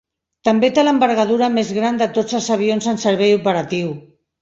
També 0.47 0.69
té 0.77 0.85
l'envergadura 0.87 1.51
més 1.59 1.71
gran 1.81 2.01
de 2.01 2.09
tots 2.17 2.41
els 2.41 2.51
avions 2.59 2.91
en 2.95 3.01
servei 3.07 3.41
operatiu. 3.43 3.97